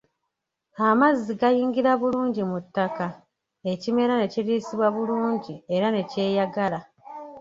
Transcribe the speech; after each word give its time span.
Amazzi 0.87 1.31
gayingira 1.41 1.91
bulungi 2.01 2.41
mu 2.49 2.57
ttak 2.65 2.97
ekimera 3.71 4.13
ne 4.17 4.27
kiriisibwa 4.33 4.87
bulungi 4.95 5.53
era 5.75 5.87
ne 5.91 6.01
kyeyagala. 6.11 6.79